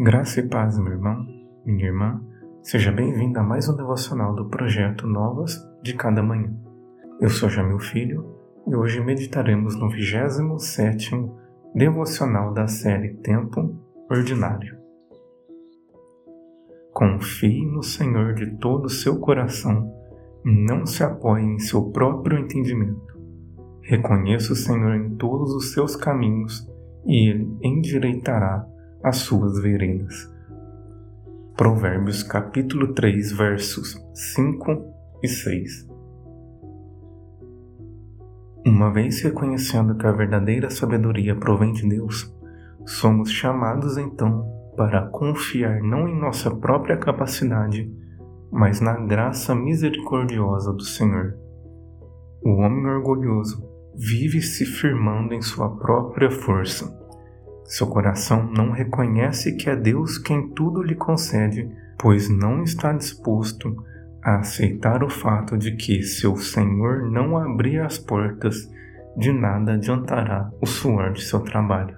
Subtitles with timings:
[0.00, 1.26] Graça e paz, meu irmão,
[1.66, 2.22] minha irmã.
[2.62, 6.54] Seja bem-vindo a mais um devocional do projeto Novas de Cada Manhã.
[7.20, 8.24] Eu sou Jamil Filho
[8.64, 11.16] e hoje meditaremos no 27
[11.74, 13.74] devocional da série Tempo
[14.08, 14.78] Ordinário.
[16.92, 19.92] Confie no Senhor de todo o seu coração
[20.46, 23.18] e não se apoie em seu próprio entendimento.
[23.82, 26.70] Reconheça o Senhor em todos os seus caminhos
[27.04, 28.64] e ele endireitará
[29.02, 30.28] as suas veredas.
[31.56, 34.84] Provérbios capítulo 3, versos 5
[35.22, 35.88] e 6.
[38.66, 42.34] Uma vez reconhecendo que a verdadeira sabedoria provém de Deus,
[42.84, 47.90] somos chamados então para confiar não em nossa própria capacidade,
[48.50, 51.36] mas na graça misericordiosa do Senhor.
[52.42, 56.97] O homem orgulhoso vive se firmando em sua própria força
[57.68, 63.76] seu coração não reconhece que é Deus quem tudo lhe concede, pois não está disposto
[64.24, 68.72] a aceitar o fato de que, se o Senhor não abrir as portas,
[69.14, 71.94] de nada adiantará o suor de seu trabalho.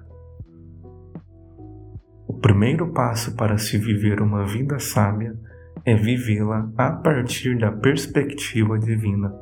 [2.27, 5.33] O primeiro passo para se viver uma vida sábia
[5.85, 9.33] é vivê-la a partir da perspectiva divina.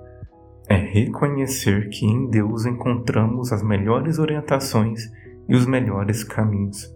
[0.68, 5.10] É reconhecer que em Deus encontramos as melhores orientações
[5.50, 6.88] e os melhores caminhos.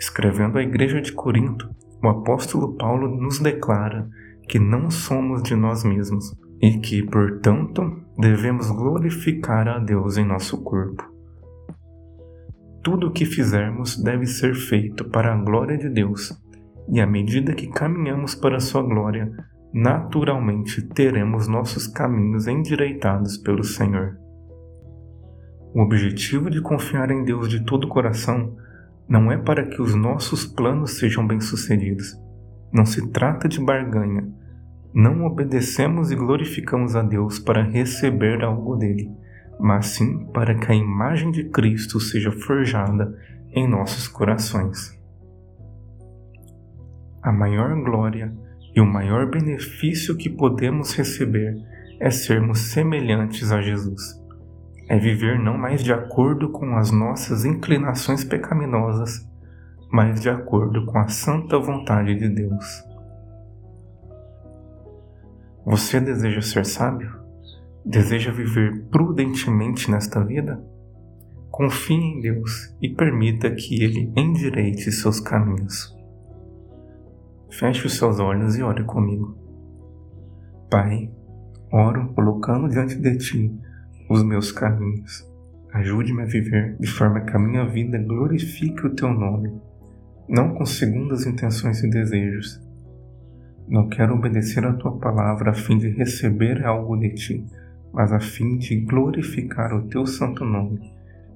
[0.00, 1.68] Escrevendo à Igreja de Corinto,
[2.02, 4.08] o apóstolo Paulo nos declara
[4.48, 10.62] que não somos de nós mesmos e que, portanto, devemos glorificar a Deus em nosso
[10.62, 11.02] corpo.
[12.82, 16.32] Tudo o que fizermos deve ser feito para a glória de Deus,
[16.88, 19.30] e à medida que caminhamos para a Sua glória,
[19.72, 24.18] naturalmente teremos nossos caminhos endireitados pelo Senhor.
[25.74, 28.54] O objetivo de confiar em Deus de todo o coração
[29.08, 32.14] não é para que os nossos planos sejam bem-sucedidos.
[32.70, 34.28] Não se trata de barganha.
[34.92, 39.10] Não obedecemos e glorificamos a Deus para receber algo dele,
[39.58, 43.18] mas sim para que a imagem de Cristo seja forjada
[43.50, 44.94] em nossos corações.
[47.22, 48.30] A maior glória
[48.74, 51.56] e o maior benefício que podemos receber
[51.98, 54.21] é sermos semelhantes a Jesus
[54.92, 59.26] é viver não mais de acordo com as nossas inclinações pecaminosas,
[59.90, 62.84] mas de acordo com a santa vontade de Deus.
[65.64, 67.10] Você deseja ser sábio?
[67.82, 70.62] Deseja viver prudentemente nesta vida?
[71.50, 75.96] Confie em Deus e permita que Ele endireite seus caminhos.
[77.48, 79.38] Feche os seus olhos e ore comigo.
[80.70, 81.10] Pai,
[81.72, 83.71] oro colocando diante de Ti
[84.12, 85.26] os meus caminhos.
[85.72, 89.58] Ajude-me a viver de forma que a minha vida glorifique o teu nome,
[90.28, 92.60] não com segundas intenções e desejos.
[93.66, 97.46] Não quero obedecer a tua palavra a fim de receber algo de ti,
[97.90, 100.78] mas a fim de glorificar o teu santo nome,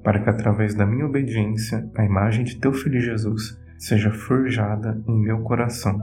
[0.04, 5.19] para que através da minha obediência a imagem de teu filho Jesus seja forjada em
[5.19, 5.98] meu coração,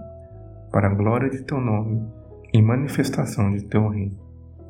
[0.72, 2.04] para a glória de teu nome
[2.52, 4.18] e manifestação de teu reino.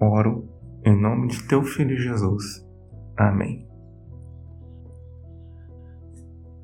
[0.02, 0.53] Oro
[0.86, 2.66] em nome de teu filho Jesus.
[3.18, 3.68] Amém.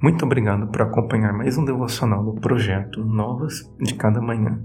[0.02, 4.62] Muito obrigado por acompanhar mais um devocional do projeto Novas de Cada Manhã.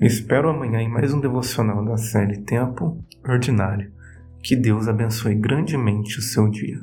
[0.00, 3.92] Espero amanhã em mais um devocional da série Tempo Ordinário.
[4.42, 6.78] Que Deus abençoe grandemente o seu dia.